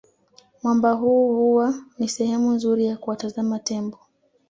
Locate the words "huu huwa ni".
0.91-2.09